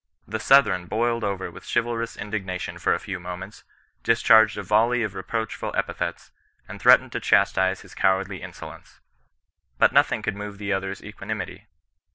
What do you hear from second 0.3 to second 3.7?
Southron boiled over with chivalrous indignation for a few moments,